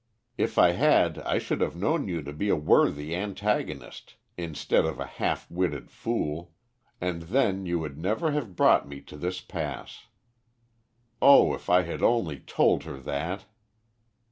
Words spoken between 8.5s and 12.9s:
brought me to this pass. Oh, if I had only told